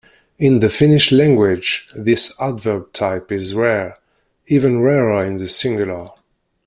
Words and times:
In 0.39 0.61
the 0.61 0.69
Finnish 0.71 1.11
language, 1.11 1.87
this 1.95 2.33
adverb 2.39 2.91
type 2.91 3.31
is 3.31 3.53
rare, 3.53 3.97
even 4.47 4.81
rarer 4.81 5.23
in 5.23 5.37
the 5.37 5.47
singular. 5.47 6.07